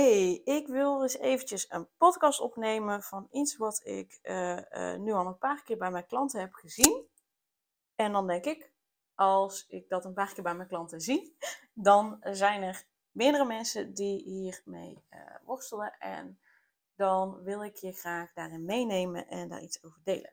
Hey, 0.00 0.40
ik 0.44 0.66
wil 0.66 1.02
eens 1.02 1.18
eventjes 1.18 1.70
een 1.70 1.88
podcast 1.96 2.40
opnemen 2.40 3.02
van 3.02 3.28
iets 3.30 3.56
wat 3.56 3.80
ik 3.84 4.18
eh, 4.22 4.92
eh, 4.92 5.00
nu 5.00 5.12
al 5.12 5.26
een 5.26 5.38
paar 5.38 5.62
keer 5.62 5.76
bij 5.76 5.90
mijn 5.90 6.06
klanten 6.06 6.40
heb 6.40 6.52
gezien. 6.52 7.08
En 7.94 8.12
dan 8.12 8.26
denk 8.26 8.44
ik, 8.44 8.72
als 9.14 9.66
ik 9.68 9.88
dat 9.88 10.04
een 10.04 10.14
paar 10.14 10.32
keer 10.32 10.42
bij 10.42 10.54
mijn 10.54 10.68
klanten 10.68 11.00
zie, 11.00 11.36
dan 11.88 12.18
zijn 12.22 12.62
er 12.62 12.84
meerdere 13.10 13.44
mensen 13.44 13.94
die 13.94 14.22
hiermee 14.22 15.04
uh, 15.10 15.20
worstelen. 15.44 15.98
En 15.98 16.40
dan 16.94 17.42
wil 17.42 17.64
ik 17.64 17.76
je 17.76 17.92
graag 17.92 18.32
daarin 18.32 18.64
meenemen 18.64 19.28
en 19.28 19.48
daar 19.48 19.62
iets 19.62 19.84
over 19.84 20.00
delen. 20.04 20.32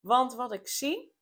Want 0.00 0.34
wat 0.34 0.52
ik 0.52 0.68
zie, 0.68 1.14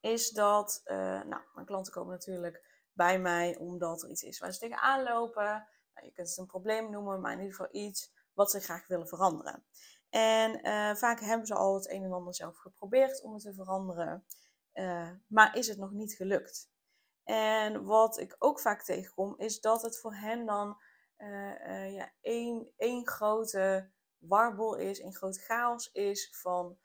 is 0.00 0.30
dat, 0.30 0.82
nou, 0.84 1.42
mijn 1.54 1.66
klanten 1.66 1.92
komen 1.92 2.12
natuurlijk 2.12 2.86
bij 2.92 3.18
mij 3.18 3.56
omdat 3.56 4.02
er 4.02 4.10
iets 4.10 4.22
is 4.22 4.38
waar 4.38 4.52
ze 4.52 4.58
tegenaan 4.58 5.02
lopen 5.02 5.66
je 6.04 6.12
kunt 6.12 6.28
het 6.28 6.38
een 6.38 6.46
probleem 6.46 6.90
noemen, 6.90 7.20
maar 7.20 7.32
in 7.32 7.38
ieder 7.38 7.54
geval 7.54 7.74
iets 7.82 8.12
wat 8.32 8.50
ze 8.50 8.60
graag 8.60 8.86
willen 8.86 9.08
veranderen. 9.08 9.64
En 10.10 10.66
uh, 10.66 10.94
vaak 10.94 11.20
hebben 11.20 11.46
ze 11.46 11.54
al 11.54 11.74
het 11.74 11.90
een 11.90 12.04
en 12.04 12.12
ander 12.12 12.34
zelf 12.34 12.56
geprobeerd 12.56 13.22
om 13.22 13.32
het 13.32 13.42
te 13.42 13.54
veranderen, 13.54 14.24
uh, 14.74 15.10
maar 15.26 15.56
is 15.56 15.68
het 15.68 15.78
nog 15.78 15.92
niet 15.92 16.14
gelukt. 16.14 16.70
En 17.24 17.84
wat 17.84 18.18
ik 18.18 18.36
ook 18.38 18.60
vaak 18.60 18.82
tegenkom, 18.82 19.34
is 19.38 19.60
dat 19.60 19.82
het 19.82 20.00
voor 20.00 20.14
hen 20.14 20.46
dan 20.46 20.80
uh, 21.18 21.94
ja, 21.94 22.12
één, 22.20 22.72
één 22.76 23.08
grote 23.08 23.90
warbel 24.18 24.76
is, 24.76 25.00
één 25.00 25.14
grote 25.14 25.40
chaos 25.40 25.92
is 25.92 26.28
van 26.40 26.78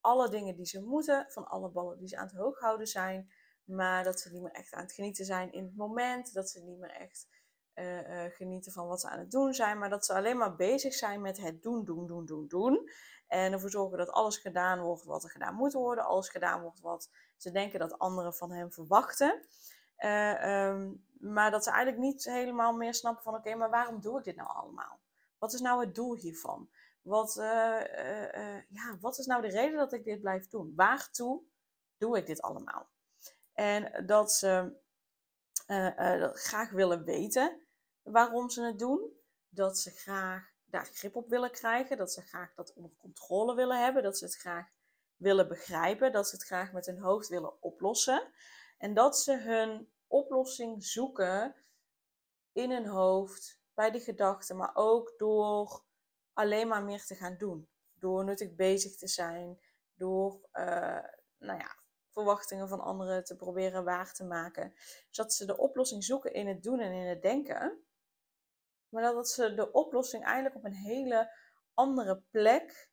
alle 0.00 0.28
dingen 0.28 0.56
die 0.56 0.66
ze 0.66 0.82
moeten, 0.82 1.26
van 1.28 1.46
alle 1.46 1.70
ballen 1.70 1.98
die 1.98 2.08
ze 2.08 2.16
aan 2.16 2.26
het 2.26 2.36
hoog 2.36 2.58
houden 2.58 2.86
zijn, 2.86 3.32
maar 3.64 4.04
dat 4.04 4.20
ze 4.20 4.32
niet 4.32 4.42
meer 4.42 4.52
echt 4.52 4.72
aan 4.72 4.82
het 4.82 4.92
genieten 4.92 5.24
zijn 5.24 5.52
in 5.52 5.64
het 5.64 5.76
moment, 5.76 6.32
dat 6.32 6.50
ze 6.50 6.60
niet 6.60 6.78
meer 6.78 6.90
echt 6.90 7.28
uh, 7.76 8.24
genieten 8.28 8.72
van 8.72 8.86
wat 8.86 9.00
ze 9.00 9.08
aan 9.08 9.18
het 9.18 9.30
doen 9.30 9.54
zijn, 9.54 9.78
maar 9.78 9.90
dat 9.90 10.04
ze 10.04 10.14
alleen 10.14 10.36
maar 10.36 10.56
bezig 10.56 10.94
zijn 10.94 11.20
met 11.20 11.40
het 11.40 11.62
doen, 11.62 11.84
doen, 11.84 12.06
doen, 12.06 12.26
doen, 12.26 12.48
doen. 12.48 12.90
En 13.26 13.52
ervoor 13.52 13.70
zorgen 13.70 13.98
dat 13.98 14.10
alles 14.10 14.36
gedaan 14.36 14.80
wordt 14.80 15.04
wat 15.04 15.24
er 15.24 15.30
gedaan 15.30 15.54
moet 15.54 15.72
worden, 15.72 16.04
alles 16.04 16.28
gedaan 16.28 16.62
wordt 16.62 16.80
wat 16.80 17.10
ze 17.36 17.50
denken 17.50 17.78
dat 17.78 17.98
anderen 17.98 18.34
van 18.34 18.52
hen 18.52 18.72
verwachten. 18.72 19.46
Uh, 19.98 20.66
um, 20.66 21.04
maar 21.18 21.50
dat 21.50 21.64
ze 21.64 21.70
eigenlijk 21.70 22.02
niet 22.02 22.24
helemaal 22.24 22.72
meer 22.72 22.94
snappen 22.94 23.22
van 23.22 23.34
oké, 23.34 23.54
maar 23.54 23.70
waarom 23.70 24.00
doe 24.00 24.18
ik 24.18 24.24
dit 24.24 24.36
nou 24.36 24.48
allemaal? 24.48 25.00
Wat 25.38 25.52
is 25.52 25.60
nou 25.60 25.80
het 25.80 25.94
doel 25.94 26.16
hiervan? 26.16 26.68
Wat, 27.02 27.34
ja, 28.68 28.96
wat 29.00 29.18
is 29.18 29.26
nou 29.26 29.42
de 29.42 29.48
reden 29.48 29.76
dat 29.76 29.92
ik 29.92 30.04
dit 30.04 30.20
blijf 30.20 30.48
doen? 30.48 30.72
Waartoe 30.76 31.42
doe 31.96 32.16
ik 32.16 32.26
dit 32.26 32.42
allemaal? 32.42 32.88
En 33.52 34.06
dat 34.06 34.32
ze 34.32 34.76
graag 36.32 36.70
willen 36.70 37.04
weten 37.04 37.65
waarom 38.06 38.50
ze 38.50 38.62
het 38.62 38.78
doen. 38.78 39.10
Dat 39.48 39.78
ze 39.78 39.90
graag 39.90 40.54
daar 40.64 40.86
grip 40.86 41.16
op 41.16 41.28
willen 41.28 41.50
krijgen. 41.50 41.96
Dat 41.96 42.12
ze 42.12 42.22
graag 42.22 42.54
dat 42.54 42.72
onder 42.74 42.96
controle 42.96 43.54
willen 43.54 43.82
hebben. 43.82 44.02
Dat 44.02 44.18
ze 44.18 44.24
het 44.24 44.36
graag 44.36 44.68
willen 45.16 45.48
begrijpen. 45.48 46.12
Dat 46.12 46.28
ze 46.28 46.34
het 46.34 46.44
graag 46.44 46.72
met 46.72 46.86
hun 46.86 46.98
hoofd 46.98 47.28
willen 47.28 47.62
oplossen. 47.62 48.32
En 48.78 48.94
dat 48.94 49.18
ze 49.18 49.36
hun 49.36 49.92
oplossing 50.06 50.84
zoeken 50.84 51.54
in 52.52 52.70
hun 52.70 52.86
hoofd, 52.86 53.60
bij 53.74 53.90
de 53.90 54.00
gedachten, 54.00 54.56
maar 54.56 54.70
ook 54.74 55.14
door 55.16 55.84
alleen 56.32 56.68
maar 56.68 56.82
meer 56.82 57.04
te 57.04 57.14
gaan 57.14 57.36
doen. 57.36 57.68
Door 57.98 58.24
nuttig 58.24 58.54
bezig 58.54 58.96
te 58.96 59.08
zijn, 59.08 59.60
door 59.94 60.48
uh, 60.52 61.04
nou 61.38 61.58
ja, 61.58 61.76
verwachtingen 62.10 62.68
van 62.68 62.80
anderen 62.80 63.24
te 63.24 63.36
proberen 63.36 63.84
waar 63.84 64.12
te 64.12 64.24
maken. 64.24 64.74
Zodat 65.10 65.32
ze 65.32 65.46
de 65.46 65.56
oplossing 65.56 66.04
zoeken 66.04 66.32
in 66.32 66.46
het 66.46 66.62
doen 66.62 66.80
en 66.80 66.92
in 66.92 67.06
het 67.06 67.22
denken. 67.22 67.85
Maar 68.88 69.02
dat 69.02 69.28
ze 69.28 69.54
de 69.54 69.72
oplossing 69.72 70.24
eigenlijk 70.24 70.56
op 70.56 70.64
een 70.64 70.74
hele 70.74 71.32
andere 71.74 72.22
plek 72.30 72.90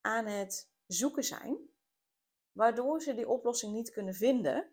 aan 0.00 0.26
het 0.26 0.70
zoeken 0.86 1.24
zijn. 1.24 1.58
Waardoor 2.52 3.02
ze 3.02 3.14
die 3.14 3.28
oplossing 3.28 3.72
niet 3.72 3.90
kunnen 3.90 4.14
vinden. 4.14 4.72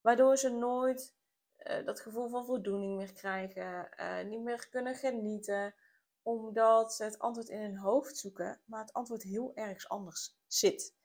Waardoor 0.00 0.36
ze 0.36 0.48
nooit 0.48 1.14
uh, 1.58 1.84
dat 1.84 2.00
gevoel 2.00 2.28
van 2.28 2.44
voldoening 2.44 2.96
meer 2.96 3.12
krijgen. 3.12 3.88
Uh, 4.00 4.24
niet 4.24 4.42
meer 4.42 4.68
kunnen 4.68 4.94
genieten. 4.94 5.74
Omdat 6.22 6.94
ze 6.94 7.04
het 7.04 7.18
antwoord 7.18 7.48
in 7.48 7.60
hun 7.60 7.76
hoofd 7.76 8.16
zoeken. 8.16 8.60
Maar 8.64 8.80
het 8.80 8.92
antwoord 8.92 9.22
heel 9.22 9.52
ergens 9.54 9.88
anders 9.88 10.36
zit. 10.46 10.96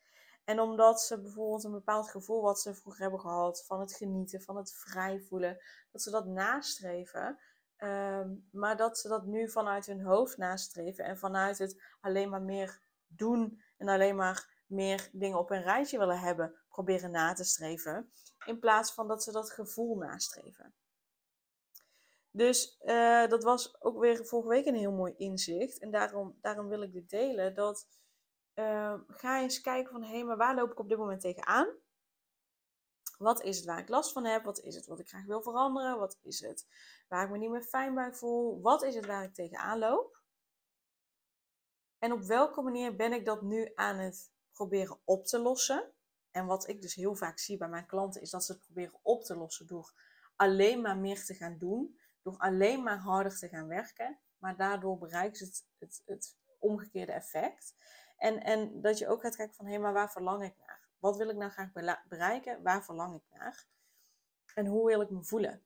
En 0.44 0.60
omdat 0.60 1.02
ze 1.02 1.22
bijvoorbeeld 1.22 1.64
een 1.64 1.72
bepaald 1.72 2.10
gevoel 2.10 2.42
wat 2.42 2.60
ze 2.60 2.74
vroeger 2.74 3.02
hebben 3.02 3.20
gehad. 3.20 3.66
Van 3.66 3.80
het 3.80 3.94
genieten, 3.94 4.42
van 4.42 4.58
het 4.58 4.74
vrij 4.74 5.20
voelen. 5.20 5.58
Dat 5.92 6.02
ze 6.02 6.12
dat 6.12 6.26
nastreven 6.26 7.40
Ehm, 7.84 8.36
maar 8.52 8.78
dat 8.78 8.98
ze 8.98 9.08
dat 9.08 9.26
nu 9.26 9.50
vanuit 9.50 9.86
hun 9.86 10.02
hoofd 10.02 10.38
nastreven 10.38 11.06
en 11.06 11.18
vanuit 11.18 11.58
het 11.58 11.82
alleen 12.02 12.30
maar 12.30 12.42
meer 12.42 12.82
doen 13.08 13.62
en 13.78 13.88
alleen 13.88 14.16
maar 14.16 14.64
meer 14.66 15.10
dingen 15.12 15.38
op 15.38 15.50
een 15.50 15.62
rijtje 15.62 15.98
willen 15.98 16.20
hebben, 16.20 16.54
proberen 16.70 17.12
na 17.12 17.34
te 17.34 17.44
streven. 17.44 18.12
In 18.46 18.60
plaats 18.60 18.94
van 18.94 19.08
dat 19.08 19.24
ze 19.24 19.32
dat 19.32 19.52
gevoel 19.52 19.96
nastreven. 19.96 20.74
Dus 22.32 22.80
uh, 22.84 23.28
dat 23.28 23.44
was 23.44 23.82
ook 23.82 24.00
weer 24.00 24.26
vorige 24.26 24.50
week 24.50 24.66
een 24.66 24.76
heel 24.76 24.92
mooi 24.92 25.14
inzicht. 25.18 25.80
En 25.80 25.92
daarom, 25.92 26.38
daarom 26.42 26.68
wil 26.68 26.82
ik 26.82 26.94
dit 26.94 27.10
delen. 27.10 27.56
Dat 27.56 27.88
uh, 28.56 28.94
ga 29.08 29.42
eens 29.42 29.62
kijken 29.62 29.92
van 29.92 30.04
hé, 30.04 30.14
hey, 30.14 30.24
maar 30.24 30.38
waar 30.38 30.56
loop 30.56 30.72
ik 30.72 30.80
op 30.80 30.90
dit 30.90 30.98
moment 30.98 31.22
tegenaan? 31.22 31.68
Wat 33.24 33.42
is 33.42 33.58
het 33.58 33.66
waar 33.66 33.80
ik 33.80 33.90
last 33.90 34.12
van 34.12 34.26
heb? 34.26 34.44
Wat 34.44 34.60
is 34.60 34.76
het 34.76 34.86
wat 34.86 35.00
ik 35.00 35.08
graag 35.08 35.26
wil 35.26 35.42
veranderen? 35.42 36.00
Wat 36.00 36.18
is 36.22 36.40
het 36.40 36.68
waar 37.08 37.24
ik 37.24 37.32
me 37.32 37.38
niet 37.38 37.50
meer 37.50 37.64
fijn 37.64 37.94
bij 37.94 38.14
voel? 38.14 38.62
Wat 38.62 38.84
is 38.84 38.96
het 38.96 39.06
waar 39.06 39.24
ik 39.24 39.34
tegenaan 39.34 39.80
loop? 39.80 40.22
En 42.00 42.12
op 42.12 42.22
welke 42.22 42.62
manier 42.62 42.96
ben 42.96 43.14
ik 43.14 43.26
dat 43.26 43.42
nu 43.42 43.72
aan 43.76 43.98
het 43.98 44.32
proberen 44.52 45.00
op 45.04 45.26
te 45.26 45.40
lossen? 45.40 45.92
En 46.32 46.46
wat 46.46 46.68
ik 46.68 46.82
dus 46.82 46.96
heel 46.96 47.16
vaak 47.16 47.40
zie 47.40 47.58
bij 47.58 47.68
mijn 47.68 47.86
klanten 47.86 48.22
is 48.22 48.30
dat 48.30 48.46
ze 48.46 48.52
het 48.52 48.62
proberen 48.62 49.00
op 49.02 49.24
te 49.24 49.36
lossen 49.36 49.68
door 49.68 49.94
alleen 50.36 50.82
maar 50.82 50.98
meer 50.98 51.26
te 51.26 51.34
gaan 51.34 51.58
doen, 51.58 52.00
door 52.22 52.38
alleen 52.38 52.84
maar 52.84 52.98
harder 52.98 53.38
te 53.38 53.48
gaan 53.48 53.68
werken, 53.68 54.20
maar 54.38 54.58
daardoor 54.58 54.98
bereiken 54.98 55.38
ze 55.38 55.46
het, 55.46 55.64
het, 55.78 56.02
het 56.06 56.38
omgekeerde 56.60 57.12
effect. 57.12 57.76
En, 58.18 58.44
en 58.44 58.82
dat 58.82 58.98
je 58.98 59.08
ook 59.08 59.22
gaat 59.22 59.36
kijken 59.36 59.56
van 59.56 59.66
hé, 59.66 59.78
maar 59.78 59.94
waar 59.94 60.12
verlang 60.12 60.44
ik 60.44 60.58
naar? 60.58 60.83
Wat 61.04 61.18
wil 61.18 61.30
ik 61.30 61.36
nou 61.36 61.52
graag 61.52 61.72
bereiken? 62.08 62.62
Waar 62.62 62.84
verlang 62.84 63.16
ik 63.16 63.24
naar? 63.30 63.68
En 64.54 64.66
hoe 64.66 64.86
wil 64.86 65.02
ik 65.02 65.10
me 65.10 65.24
voelen? 65.24 65.66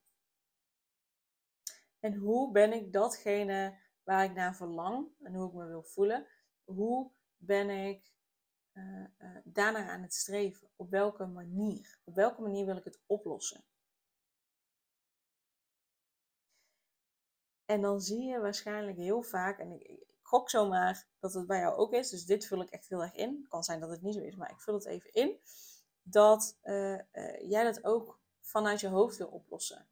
En 1.99 2.15
hoe 2.15 2.51
ben 2.51 2.73
ik 2.73 2.93
datgene 2.93 3.79
waar 4.03 4.23
ik 4.23 4.33
naar 4.33 4.55
verlang 4.55 5.09
en 5.23 5.33
hoe 5.33 5.47
ik 5.47 5.53
me 5.53 5.65
wil 5.65 5.83
voelen? 5.83 6.27
Hoe 6.63 7.11
ben 7.35 7.69
ik 7.69 8.13
uh, 8.73 9.07
daarnaar 9.43 9.89
aan 9.89 10.01
het 10.01 10.13
streven? 10.13 10.69
Op 10.75 10.89
welke 10.89 11.25
manier? 11.25 11.99
Op 12.03 12.15
welke 12.15 12.41
manier 12.41 12.65
wil 12.65 12.77
ik 12.77 12.83
het 12.83 13.01
oplossen? 13.05 13.65
En 17.65 17.81
dan 17.81 18.01
zie 18.01 18.23
je 18.23 18.39
waarschijnlijk 18.39 18.97
heel 18.97 19.21
vaak, 19.21 19.59
en 19.59 19.71
ik, 19.71 20.06
gok 20.27 20.49
zomaar 20.49 21.07
dat 21.19 21.33
het 21.33 21.47
bij 21.47 21.59
jou 21.59 21.75
ook 21.75 21.93
is. 21.93 22.09
Dus 22.09 22.25
dit 22.25 22.47
vul 22.47 22.61
ik 22.61 22.69
echt 22.69 22.89
heel 22.89 23.01
erg 23.01 23.13
in. 23.13 23.45
Kan 23.49 23.63
zijn 23.63 23.79
dat 23.79 23.89
het 23.89 24.01
niet 24.01 24.13
zo 24.13 24.21
is, 24.21 24.35
maar 24.35 24.51
ik 24.51 24.61
vul 24.61 24.73
het 24.73 24.85
even 24.85 25.13
in. 25.13 25.39
Dat 26.01 26.57
uh, 26.63 26.93
uh, 26.93 27.49
jij 27.49 27.63
dat 27.63 27.83
ook 27.83 28.19
vanuit 28.41 28.79
je 28.79 28.87
hoofd 28.87 29.17
wil 29.17 29.27
oplossen. 29.27 29.87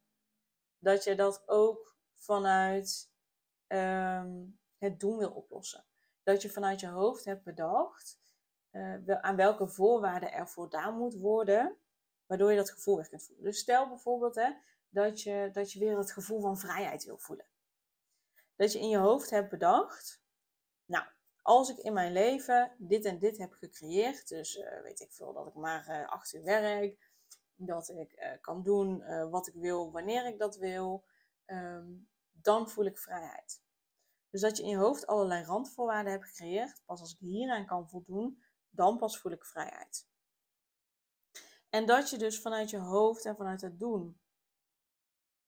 Dat 0.80 1.04
je 1.04 1.16
dat 1.16 1.44
ook 1.46 1.98
vanuit 2.18 3.12
um, 3.68 4.60
het 4.78 5.00
doen 5.00 5.18
wil 5.18 5.32
oplossen. 5.32 5.86
Dat 6.24 6.42
je 6.42 6.50
vanuit 6.50 6.80
je 6.80 6.88
hoofd 6.88 7.26
hebt 7.26 7.44
bedacht 7.44 8.20
uh, 8.72 9.22
aan 9.22 9.36
welke 9.36 9.68
voorwaarden 9.68 10.32
er 10.32 10.48
voldaan 10.48 10.98
moet 10.98 11.16
worden, 11.16 11.78
waardoor 12.26 12.52
je 12.52 12.58
dat 12.58 12.72
gevoel 12.72 12.96
weer 12.96 13.10
kunt 13.10 13.24
voelen. 13.24 13.44
Dus 13.44 13.60
stel 13.60 13.88
bijvoorbeeld 13.88 14.36
hè, 14.36 14.52
dat, 14.90 15.22
je, 15.22 15.50
dat 15.54 15.72
je 15.72 15.80
weer 15.80 15.98
het 15.98 16.12
gevoel 16.12 16.42
van 16.42 16.58
vrijheid 16.58 17.04
wil 17.04 17.18
voelen. 17.18 17.46
Dat 18.56 18.72
je 18.72 18.80
in 18.80 18.90
je 18.90 18.98
hoofd 18.98 19.30
hebt 19.30 19.50
bedacht, 19.50 20.24
als 21.46 21.70
ik 21.70 21.78
in 21.78 21.94
mijn 21.94 22.12
leven 22.12 22.76
dit 22.78 23.06
en 23.06 23.20
dit 23.20 23.38
heb 23.38 23.54
gecreëerd, 23.54 24.28
dus 24.28 24.56
uh, 24.56 24.82
weet 24.82 25.00
ik 25.00 25.12
veel, 25.14 25.34
dat 25.34 25.48
ik 25.48 25.54
maar 25.54 25.90
uh, 25.90 26.08
acht 26.08 26.34
uur 26.34 26.44
werk, 26.44 27.10
dat 27.56 27.90
ik 27.90 28.14
uh, 28.14 28.42
kan 28.42 28.64
doen 28.64 29.04
wat 29.30 29.48
ik 29.48 29.54
wil 29.54 29.92
wanneer 29.92 30.26
ik 30.26 30.40
dat 30.40 30.58
wil, 30.58 31.06
um, 31.46 32.10
dan 32.32 32.70
voel 32.70 32.86
ik 32.86 32.98
vrijheid. 32.98 33.64
Dus 34.30 34.42
dat 34.42 34.58
je 34.58 34.64
in 34.64 34.70
je 34.70 34.78
hoofd 34.78 35.08
allerlei 35.08 35.44
randvoorwaarden 35.44 36.12
hebt 36.12 36.26
gecreëerd. 36.26 36.82
Pas 36.86 37.00
als 37.00 37.14
ik 37.14 37.20
hieraan 37.20 37.66
kan 37.66 37.90
voldoen, 37.90 38.44
dan 38.70 38.98
pas 38.98 39.20
voel 39.20 39.32
ik 39.32 39.46
vrijheid. 39.46 40.08
En 41.70 41.86
dat 41.86 42.10
je 42.10 42.18
dus 42.18 42.42
vanuit 42.42 42.70
je 42.70 42.78
hoofd 42.80 43.26
en 43.26 43.36
vanuit 43.36 43.62
het 43.62 43.80
doen 43.80 44.20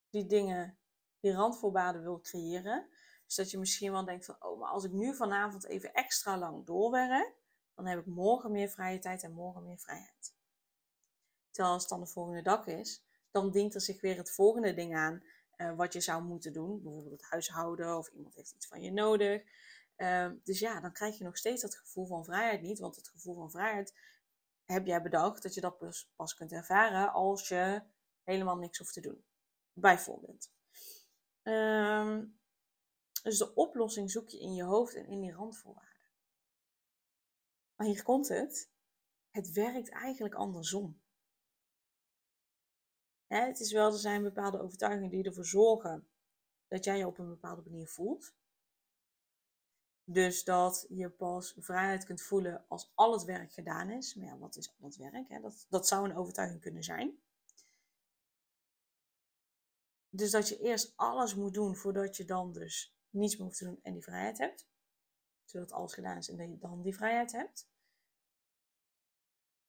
die 0.09 0.25
dingen, 0.25 0.77
die 1.19 1.33
randvoorwaarden 1.33 2.01
wil 2.01 2.19
creëren. 2.19 2.89
Dus 3.27 3.35
dat 3.35 3.51
je 3.51 3.57
misschien 3.57 3.91
wel 3.91 4.06
denkt 4.06 4.25
van, 4.25 4.35
oh, 4.39 4.59
maar 4.59 4.69
als 4.69 4.83
ik 4.83 4.91
nu 4.91 5.15
vanavond 5.15 5.65
even 5.65 5.94
extra 5.94 6.38
lang 6.38 6.65
doorwerk, 6.65 7.33
dan 7.75 7.85
heb 7.85 8.00
ik 8.00 8.06
morgen 8.06 8.51
meer 8.51 8.69
vrije 8.69 9.00
tijd 9.00 9.24
en 9.24 9.31
morgen 9.31 9.63
meer 9.63 9.79
vrijheid. 9.79 10.35
Terwijl 11.51 11.74
als 11.74 11.83
het 11.83 11.91
dan 11.91 12.00
de 12.00 12.07
volgende 12.07 12.41
dag 12.41 12.68
is, 12.68 13.03
dan 13.31 13.51
dient 13.51 13.75
er 13.75 13.81
zich 13.81 14.01
weer 14.01 14.18
het 14.18 14.31
volgende 14.31 14.74
ding 14.74 14.95
aan 14.95 15.24
uh, 15.57 15.75
wat 15.75 15.94
je 15.94 16.01
zou 16.01 16.24
moeten 16.24 16.53
doen. 16.53 16.81
Bijvoorbeeld 16.81 17.21
het 17.21 17.29
huishouden 17.29 17.97
of 17.97 18.09
iemand 18.09 18.35
heeft 18.35 18.51
iets 18.51 18.68
van 18.68 18.81
je 18.81 18.91
nodig. 18.91 19.44
Uh, 19.97 20.31
dus 20.44 20.59
ja, 20.59 20.80
dan 20.80 20.94
krijg 20.94 21.18
je 21.18 21.23
nog 21.23 21.38
steeds 21.38 21.62
dat 21.62 21.75
gevoel 21.75 22.07
van 22.07 22.25
vrijheid 22.25 22.62
niet. 22.62 22.80
Want 22.80 22.95
het 22.95 23.07
gevoel 23.07 23.35
van 23.35 23.51
vrijheid 23.51 23.94
heb 24.65 24.85
jij 24.85 25.01
bedacht 25.01 25.44
dat 25.44 25.53
je 25.53 25.62
dat 25.62 25.77
pas, 25.77 26.12
pas 26.15 26.35
kunt 26.35 26.51
ervaren 26.51 27.13
als 27.13 27.47
je 27.47 27.81
helemaal 28.23 28.57
niks 28.57 28.77
hoeft 28.77 28.94
te 28.94 29.01
doen. 29.01 29.25
Bijvoorbeeld. 29.73 30.51
Um, 31.44 32.39
dus 33.27 33.38
de 33.38 33.53
oplossing 33.53 34.12
zoek 34.12 34.29
je 34.29 34.39
in 34.39 34.53
je 34.53 34.63
hoofd 34.63 34.95
en 34.95 35.06
in 35.06 35.21
die 35.21 35.31
randvoorwaarden. 35.31 36.12
Maar 37.75 37.88
hier 37.88 38.03
komt 38.03 38.27
het. 38.27 38.71
Het 39.29 39.51
werkt 39.51 39.89
eigenlijk 39.89 40.35
andersom. 40.35 41.01
het 43.27 43.59
is 43.59 43.71
wel, 43.71 43.91
er 43.91 44.00
zijn 44.00 44.24
bepaalde 44.24 44.62
overtuigingen 44.62 45.09
die 45.09 45.24
ervoor 45.24 45.45
zorgen 45.45 46.07
dat 46.68 46.83
jij 46.83 46.97
je 46.97 47.07
op 47.07 47.18
een 47.18 47.29
bepaalde 47.29 47.69
manier 47.69 47.88
voelt. 47.88 48.35
Dus 50.03 50.44
dat 50.44 50.85
je 50.89 51.09
pas 51.09 51.56
vrijheid 51.57 52.06
kunt 52.06 52.21
voelen 52.21 52.65
als 52.68 52.91
al 52.95 53.12
het 53.12 53.23
werk 53.23 53.51
gedaan 53.51 53.89
is. 53.89 54.15
Maar 54.15 54.25
ja, 54.25 54.38
wat 54.38 54.56
is 54.56 54.73
al 54.80 54.85
het 54.85 54.95
werk? 54.97 55.41
Dat, 55.41 55.65
dat 55.69 55.88
zou 55.88 56.09
een 56.09 56.15
overtuiging 56.15 56.62
kunnen 56.62 56.83
zijn. 56.83 57.19
Dus 60.09 60.31
dat 60.31 60.50
je 60.50 60.59
eerst 60.59 60.94
alles 60.95 61.35
moet 61.35 61.53
doen 61.53 61.75
voordat 61.75 62.18
je 62.18 62.25
dan 62.25 62.53
dus 62.53 62.96
niets 63.09 63.36
meer 63.36 63.45
hoeft 63.45 63.57
te 63.57 63.65
doen 63.65 63.80
en 63.81 63.94
die 63.94 64.04
vrijheid 64.04 64.38
hebt. 64.38 64.68
Zodat 65.45 65.71
alles 65.71 65.94
gedaan 65.94 66.18
is 66.18 66.30
en 66.30 66.51
je 66.51 66.57
dan 66.57 66.81
die 66.81 66.95
vrijheid 66.95 67.31
hebt. 67.31 67.69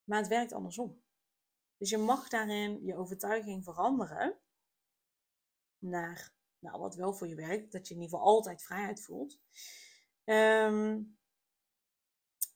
Maar 0.03 0.19
het 0.19 0.27
werkt 0.27 0.53
andersom. 0.53 1.03
Dus 1.77 1.89
je 1.89 1.97
mag 1.97 2.29
daarin 2.29 2.85
je 2.85 2.95
overtuiging 2.95 3.63
veranderen 3.63 4.39
naar 5.77 6.37
nou, 6.59 6.79
wat 6.79 6.95
wel 6.95 7.13
voor 7.13 7.27
je 7.27 7.35
werkt. 7.35 7.71
Dat 7.71 7.87
je 7.87 7.93
in 7.93 8.01
ieder 8.01 8.17
geval 8.17 8.33
altijd 8.33 8.63
vrijheid 8.63 9.03
voelt. 9.03 9.39
Ehm, 10.23 11.01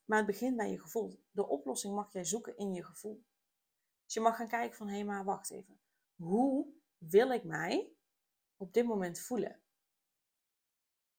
maar 0.06 0.18
het 0.18 0.26
begint 0.26 0.58
bij 0.58 0.72
je 0.72 0.80
gevoel. 0.80 1.24
De 1.32 1.48
oplossing 1.48 1.96
mag 1.96 2.14
jij 2.14 2.26
zoeken 2.26 2.58
in 2.58 2.74
je 2.74 2.84
gevoel. 2.84 3.26
Dus 4.06 4.14
je 4.14 4.20
mag 4.20 4.36
gaan 4.36 4.48
kijken 4.48 4.78
van, 4.78 4.88
hé, 4.88 4.94
hey, 4.94 5.06
maar 5.06 5.24
wacht 5.24 5.52
even. 5.52 5.80
Hoe 6.16 6.74
wil 6.98 7.32
ik 7.32 7.44
mij 7.44 7.94
op 8.58 8.74
dit 8.74 8.86
moment 8.86 9.20
voelen? 9.20 9.63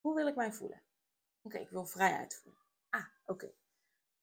Hoe 0.05 0.15
wil 0.15 0.27
ik 0.27 0.37
mij 0.37 0.53
voelen? 0.53 0.83
Oké, 1.43 1.59
ik 1.59 1.71
wil 1.71 1.87
vrijheid 1.87 2.35
voelen. 2.35 2.63
Ah, 2.89 3.07
oké. 3.27 3.53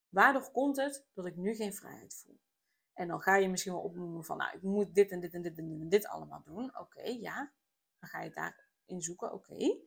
Waardoor 0.09 0.51
komt 0.51 0.77
het 0.77 1.05
dat 1.13 1.25
ik 1.25 1.35
nu 1.35 1.55
geen 1.55 1.73
vrijheid 1.73 2.15
voel? 2.15 2.39
En 2.93 3.07
dan 3.07 3.21
ga 3.21 3.35
je 3.35 3.49
misschien 3.49 3.73
wel 3.73 3.81
opnoemen 3.81 4.23
van, 4.23 4.37
nou, 4.37 4.55
ik 4.55 4.61
moet 4.61 4.95
dit 4.95 5.11
en 5.11 5.19
dit 5.19 5.33
en 5.33 5.41
dit 5.41 5.57
en 5.57 5.67
dit, 5.67 5.79
en 5.79 5.89
dit 5.89 6.07
allemaal 6.07 6.43
doen. 6.43 6.77
Oké, 6.77 7.01
ja. 7.01 7.53
Dan 7.99 8.09
ga 8.09 8.21
je 8.21 8.29
daarin 8.29 9.01
zoeken, 9.01 9.33
oké. 9.33 9.77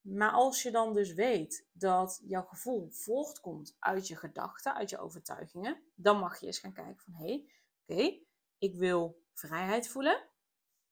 Maar 0.00 0.30
als 0.30 0.62
je 0.62 0.70
dan 0.70 0.92
dus 0.92 1.12
weet 1.12 1.68
dat 1.72 2.20
jouw 2.24 2.44
gevoel 2.44 2.90
voortkomt 2.90 3.76
uit 3.78 4.06
je 4.08 4.16
gedachten, 4.16 4.74
uit 4.74 4.90
je 4.90 4.98
overtuigingen, 4.98 5.82
dan 5.94 6.18
mag 6.18 6.40
je 6.40 6.46
eens 6.46 6.58
gaan 6.58 6.72
kijken 6.72 7.02
van, 7.04 7.14
hé, 7.14 7.26
hey, 7.26 7.48
oké, 7.86 8.18
ik 8.58 8.76
wil 8.76 9.22
vrijheid 9.32 9.88
voelen. 9.88 10.28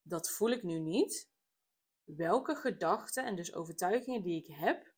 Dat 0.03 0.31
voel 0.31 0.51
ik 0.51 0.63
nu 0.63 0.79
niet 0.79 1.30
welke 2.17 2.55
gedachten 2.55 3.25
en 3.25 3.37
dus 3.37 3.55
overtuigingen 3.55 4.23
die 4.23 4.39
ik 4.45 4.57
heb 4.57 4.93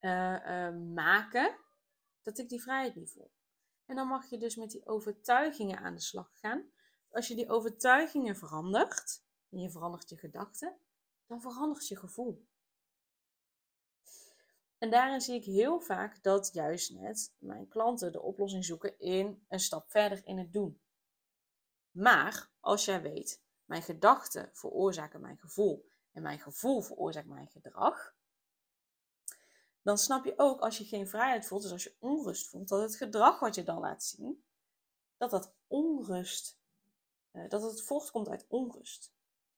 uh, 0.00 0.46
uh, 0.46 0.94
maken 0.94 1.56
dat 2.22 2.38
ik 2.38 2.48
die 2.48 2.62
vrijheid 2.62 2.94
niet 2.94 3.12
voel. 3.12 3.32
En 3.86 3.96
dan 3.96 4.06
mag 4.06 4.30
je 4.30 4.38
dus 4.38 4.56
met 4.56 4.70
die 4.70 4.86
overtuigingen 4.86 5.78
aan 5.78 5.94
de 5.94 6.00
slag 6.00 6.38
gaan. 6.38 6.70
Als 7.10 7.28
je 7.28 7.34
die 7.34 7.50
overtuigingen 7.50 8.36
verandert, 8.36 9.24
en 9.50 9.58
je 9.58 9.70
verandert 9.70 10.08
je 10.08 10.16
gedachten, 10.16 10.76
dan 11.26 11.40
verandert 11.40 11.88
je 11.88 11.96
gevoel. 11.96 12.46
En 14.78 14.90
daarin 14.90 15.20
zie 15.20 15.34
ik 15.34 15.44
heel 15.44 15.80
vaak 15.80 16.22
dat 16.22 16.50
juist 16.52 16.92
net 16.92 17.34
mijn 17.38 17.68
klanten 17.68 18.12
de 18.12 18.20
oplossing 18.20 18.64
zoeken 18.64 18.98
in 18.98 19.44
een 19.48 19.60
stap 19.60 19.90
verder 19.90 20.26
in 20.26 20.38
het 20.38 20.52
doen. 20.52 20.80
Maar 21.90 22.50
als 22.60 22.84
jij 22.84 23.02
weet, 23.02 23.42
mijn 23.64 23.82
gedachten 23.82 24.50
veroorzaken 24.52 25.20
mijn 25.20 25.38
gevoel 25.38 25.90
en 26.12 26.22
mijn 26.22 26.40
gevoel 26.40 26.80
veroorzaakt 26.80 27.26
mijn 27.26 27.48
gedrag, 27.48 28.14
dan 29.82 29.98
snap 29.98 30.24
je 30.24 30.34
ook 30.36 30.60
als 30.60 30.78
je 30.78 30.84
geen 30.84 31.08
vrijheid 31.08 31.46
voelt, 31.46 31.62
dus 31.62 31.72
als 31.72 31.84
je 31.84 31.96
onrust 31.98 32.48
voelt, 32.48 32.68
dat 32.68 32.80
het 32.80 32.96
gedrag 32.96 33.40
wat 33.40 33.54
je 33.54 33.62
dan 33.62 33.78
laat 33.78 34.04
zien, 34.04 34.44
dat 35.16 35.30
dat 35.30 35.54
onrust, 35.66 36.58
uh, 37.32 37.48
dat 37.48 37.62
het 37.62 37.82
voortkomt 37.82 38.28
uit 38.28 38.46
onrust 38.48 39.12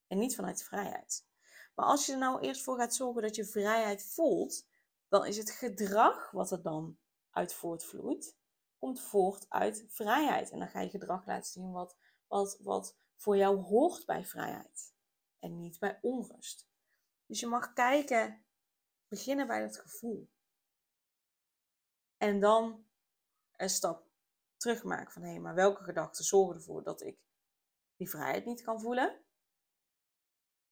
en 0.06 0.18
niet 0.18 0.34
vanuit 0.34 0.62
vrijheid. 0.62 1.26
Maar 1.74 1.86
als 1.86 2.06
je 2.06 2.12
er 2.12 2.18
nou 2.18 2.40
eerst 2.40 2.62
voor 2.62 2.78
gaat 2.78 2.94
zorgen 2.94 3.22
dat 3.22 3.36
je 3.36 3.44
vrijheid 3.44 4.04
voelt, 4.04 4.66
dan 5.08 5.26
is 5.26 5.36
het 5.36 5.50
gedrag 5.50 6.30
wat 6.30 6.50
er 6.50 6.62
dan 6.62 6.98
uit 7.30 7.52
voortvloeit, 7.52 8.36
komt 8.78 9.00
voort 9.00 9.46
uit 9.48 9.84
vrijheid. 9.88 10.50
En 10.50 10.58
dan 10.58 10.68
ga 10.68 10.80
je 10.80 10.90
gedrag 10.90 11.26
laten 11.26 11.52
zien 11.52 11.72
wat, 11.72 11.96
wat, 12.26 12.58
wat 12.60 12.96
voor 13.16 13.36
jou 13.36 13.60
hoort 13.60 14.06
bij 14.06 14.24
vrijheid 14.24 14.93
en 15.44 15.60
niet 15.60 15.78
bij 15.78 15.98
onrust. 16.02 16.68
Dus 17.26 17.40
je 17.40 17.46
mag 17.46 17.72
kijken, 17.72 18.44
beginnen 19.08 19.46
bij 19.46 19.60
dat 19.60 19.78
gevoel. 19.78 20.30
En 22.16 22.40
dan 22.40 22.86
een 23.56 23.68
stap 23.68 24.06
terug 24.56 24.84
maken 24.84 25.12
van 25.12 25.22
hé, 25.22 25.38
maar 25.38 25.54
welke 25.54 25.82
gedachten 25.82 26.24
zorgen 26.24 26.54
ervoor 26.54 26.82
dat 26.82 27.02
ik 27.02 27.18
die 27.96 28.10
vrijheid 28.10 28.44
niet 28.44 28.62
kan 28.62 28.80
voelen? 28.80 29.24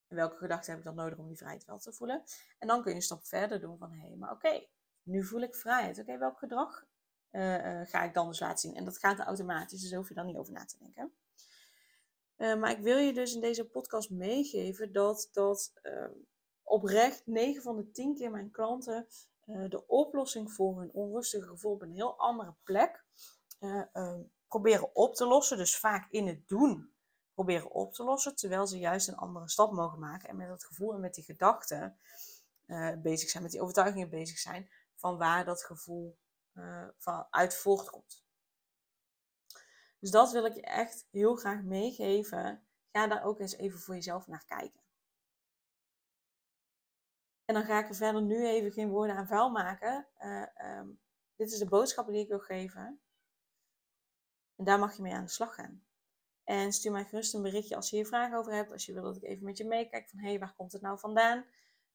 En 0.07 0.15
welke 0.15 0.37
gedachten 0.37 0.69
heb 0.69 0.79
ik 0.79 0.85
dan 0.85 0.95
nodig 0.95 1.17
om 1.17 1.27
die 1.27 1.37
vrijheid 1.37 1.65
wel 1.65 1.79
te 1.79 1.93
voelen? 1.93 2.23
En 2.57 2.67
dan 2.67 2.81
kun 2.81 2.89
je 2.91 2.97
een 2.97 3.03
stap 3.03 3.25
verder 3.25 3.59
doen 3.59 3.77
van 3.77 3.91
hé, 3.91 4.15
maar 4.15 4.31
oké, 4.31 4.67
nu 5.03 5.23
voel 5.23 5.41
ik 5.41 5.55
vrijheid. 5.55 5.99
Oké, 5.99 6.17
welk 6.17 6.37
gedrag 6.37 6.85
uh, 7.31 7.65
uh, 7.65 7.87
ga 7.87 8.03
ik 8.03 8.13
dan 8.13 8.27
dus 8.27 8.39
laten 8.39 8.57
zien? 8.57 8.75
En 8.75 8.85
dat 8.85 8.97
gaat 8.97 9.19
automatisch, 9.19 9.81
dus 9.81 9.93
hoef 9.93 10.07
je 10.07 10.13
dan 10.13 10.25
niet 10.25 10.37
over 10.37 10.53
na 10.53 10.65
te 10.65 10.77
denken. 10.77 11.13
Uh, 12.37 12.55
maar 12.55 12.71
ik 12.71 12.79
wil 12.79 12.97
je 12.97 13.13
dus 13.13 13.33
in 13.33 13.41
deze 13.41 13.65
podcast 13.65 14.09
meegeven 14.09 14.91
dat, 14.91 15.29
dat 15.31 15.73
uh, 15.83 16.05
oprecht 16.63 17.21
9 17.25 17.61
van 17.61 17.75
de 17.75 17.91
10 17.91 18.15
keer 18.15 18.31
mijn 18.31 18.51
klanten 18.51 19.07
uh, 19.45 19.69
de 19.69 19.87
oplossing 19.87 20.51
voor 20.51 20.79
hun 20.79 20.91
onrustige 20.91 21.47
gevoel 21.47 21.73
op 21.73 21.81
een 21.81 21.93
heel 21.93 22.17
andere 22.17 22.55
plek 22.63 23.03
proberen 24.47 24.95
op 24.95 25.15
te 25.15 25.25
lossen. 25.25 25.57
Dus 25.57 25.77
vaak 25.77 26.11
in 26.11 26.27
het 26.27 26.47
doen 26.47 26.93
proberen 27.33 27.71
op 27.71 27.93
te 27.93 28.03
lossen, 28.03 28.35
terwijl 28.35 28.67
ze 28.67 28.77
juist 28.77 29.07
een 29.07 29.15
andere 29.15 29.49
stap 29.49 29.71
mogen 29.71 29.99
maken 29.99 30.29
en 30.29 30.35
met 30.35 30.47
dat 30.47 30.63
gevoel 30.63 30.93
en 30.93 30.99
met 30.99 31.13
die 31.13 31.23
gedachten 31.23 31.97
bezig 32.97 33.29
zijn, 33.29 33.43
met 33.43 33.51
die 33.51 33.61
overtuigingen 33.61 34.09
bezig 34.09 34.37
zijn 34.37 34.69
van 34.95 35.17
waar 35.17 35.45
dat 35.45 35.63
gevoel 35.63 36.17
van 36.97 37.27
uit 37.29 37.55
voortkomt. 37.55 38.22
Dus 40.03 40.11
dat 40.11 40.31
wil 40.31 40.45
ik 40.45 40.53
je 40.53 40.61
echt 40.61 41.07
heel 41.11 41.35
graag 41.35 41.61
meegeven. 41.61 42.63
Ga 42.91 43.07
daar 43.07 43.23
ook 43.23 43.39
eens 43.39 43.57
even 43.57 43.79
voor 43.79 43.95
jezelf 43.95 44.27
naar 44.27 44.45
kijken. 44.45 44.81
En 47.45 47.53
dan 47.53 47.63
ga 47.63 47.79
ik 47.79 47.89
er 47.89 47.95
verder 47.95 48.21
nu 48.21 48.45
even 48.45 48.71
geen 48.71 48.89
woorden 48.89 49.15
aan 49.15 49.27
vuil 49.27 49.49
maken. 49.49 50.07
Uh, 50.19 50.45
um, 50.79 50.99
dit 51.35 51.51
is 51.51 51.57
de 51.57 51.67
boodschappen 51.67 52.13
die 52.13 52.23
ik 52.23 52.27
wil 52.27 52.39
geven. 52.39 53.01
En 54.55 54.65
daar 54.65 54.79
mag 54.79 54.95
je 54.95 55.01
mee 55.01 55.13
aan 55.13 55.25
de 55.25 55.31
slag 55.31 55.55
gaan. 55.55 55.83
En 56.43 56.73
stuur 56.73 56.91
mij 56.91 57.05
gerust 57.05 57.33
een 57.33 57.41
berichtje 57.41 57.75
als 57.75 57.89
je 57.89 57.95
hier 57.95 58.07
vragen 58.07 58.37
over 58.37 58.53
hebt. 58.53 58.71
Als 58.71 58.85
je 58.85 58.93
wil 58.93 59.03
dat 59.03 59.15
ik 59.15 59.23
even 59.23 59.45
met 59.45 59.57
je 59.57 59.65
meekijk 59.65 60.09
van 60.09 60.19
hé, 60.19 60.29
hey, 60.29 60.39
waar 60.39 60.55
komt 60.55 60.71
het 60.71 60.81
nou 60.81 60.99
vandaan? 60.99 61.45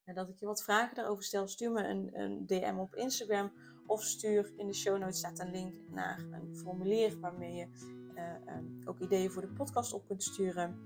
En 0.05 0.15
dat 0.15 0.29
ik 0.29 0.39
je 0.39 0.47
wat 0.47 0.63
vragen 0.63 0.95
daarover 0.97 1.25
stel. 1.25 1.49
Stuur 1.49 1.73
me 1.73 1.83
een, 1.83 2.21
een 2.21 2.47
DM 2.47 2.77
op 2.79 2.95
Instagram. 2.95 3.53
Of 3.87 4.03
stuur 4.03 4.53
in 4.57 4.67
de 4.67 4.75
show 4.75 4.99
notes 4.99 5.19
staat 5.19 5.39
een 5.39 5.51
link 5.51 5.75
naar 5.89 6.19
een 6.19 6.57
formulier 6.57 7.21
waarmee 7.21 7.55
je 7.55 7.97
uh, 8.19 8.57
um, 8.57 8.79
ook 8.85 8.99
ideeën 8.99 9.31
voor 9.31 9.43
de 9.43 9.49
podcast 9.49 9.93
op 9.93 10.07
kunt 10.07 10.23
sturen. 10.23 10.77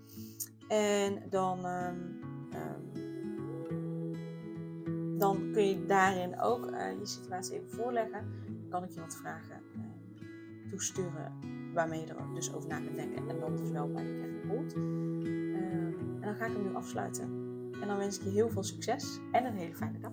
En 0.68 1.22
dan, 1.30 1.66
um, 1.66 2.20
um, 2.54 2.90
dan 5.18 5.50
kun 5.52 5.68
je 5.68 5.86
daarin 5.86 6.40
ook 6.40 6.70
uh, 6.70 6.98
je 6.98 7.06
situatie 7.06 7.54
even 7.54 7.70
voorleggen. 7.70 8.24
Dan 8.46 8.68
kan 8.68 8.84
ik 8.84 8.90
je 8.90 9.00
wat 9.00 9.16
vragen 9.16 9.60
toesturen 10.70 11.32
waarmee 11.74 12.00
je 12.00 12.06
er 12.06 12.34
dus 12.34 12.54
over 12.54 12.68
na 12.68 12.80
kunt 12.80 12.96
denken. 12.96 13.28
En 13.28 13.40
dan 13.40 13.56
dus 13.56 13.70
wel 13.70 13.92
bij 13.92 14.04
de 14.04 14.18
kern 14.18 14.48
komt. 14.48 14.72
en 14.74 16.20
dan 16.20 16.34
ga 16.34 16.46
ik 16.46 16.52
hem 16.52 16.62
nu 16.62 16.74
afsluiten. 16.74 17.24
En 17.80 17.88
dan 17.88 17.96
wens 17.96 18.18
ik 18.18 18.24
je 18.24 18.30
heel 18.30 18.50
veel 18.50 18.62
succes 18.62 19.20
en 19.32 19.44
een 19.44 19.56
hele 19.56 19.74
fijne 19.74 19.98
dag. 19.98 20.12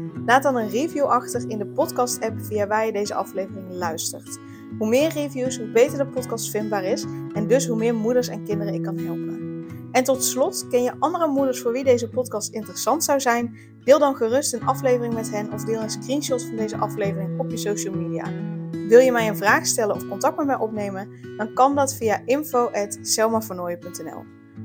Laat 0.25 0.43
dan 0.43 0.55
een 0.55 0.69
review 0.69 1.03
achter 1.03 1.49
in 1.49 1.57
de 1.57 1.67
podcast-app 1.67 2.41
via 2.41 2.67
waar 2.67 2.85
je 2.85 2.91
deze 2.91 3.13
aflevering 3.13 3.71
luistert. 3.71 4.39
Hoe 4.77 4.89
meer 4.89 5.09
reviews, 5.09 5.57
hoe 5.57 5.71
beter 5.71 5.97
de 5.97 6.07
podcast 6.07 6.49
vindbaar 6.49 6.83
is 6.83 7.05
en 7.33 7.47
dus 7.47 7.67
hoe 7.67 7.77
meer 7.77 7.95
moeders 7.95 8.27
en 8.27 8.43
kinderen 8.43 8.73
ik 8.73 8.83
kan 8.83 8.97
helpen. 8.97 9.65
En 9.91 10.03
tot 10.03 10.23
slot, 10.23 10.67
ken 10.67 10.83
je 10.83 10.93
andere 10.99 11.27
moeders 11.27 11.61
voor 11.61 11.71
wie 11.71 11.83
deze 11.83 12.09
podcast 12.09 12.53
interessant 12.53 13.03
zou 13.03 13.19
zijn? 13.19 13.57
Deel 13.83 13.99
dan 13.99 14.15
gerust 14.15 14.53
een 14.53 14.65
aflevering 14.65 15.13
met 15.13 15.31
hen 15.31 15.53
of 15.53 15.63
deel 15.63 15.81
een 15.81 15.89
screenshot 15.89 16.43
van 16.43 16.55
deze 16.55 16.77
aflevering 16.77 17.39
op 17.39 17.49
je 17.49 17.57
social 17.57 17.93
media. 17.93 18.25
Wil 18.87 18.99
je 18.99 19.11
mij 19.11 19.27
een 19.27 19.37
vraag 19.37 19.65
stellen 19.65 19.95
of 19.95 20.07
contact 20.07 20.37
met 20.37 20.45
mij 20.45 20.57
opnemen? 20.57 21.09
Dan 21.37 21.53
kan 21.53 21.75
dat 21.75 21.95
via 21.95 22.21
info.selmavernooien.nl 22.25 24.23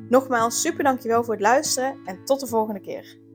Nogmaals, 0.08 0.60
super 0.60 0.84
dankjewel 0.84 1.24
voor 1.24 1.34
het 1.34 1.42
luisteren 1.42 1.96
en 2.04 2.24
tot 2.24 2.40
de 2.40 2.46
volgende 2.46 2.80
keer. 2.80 3.25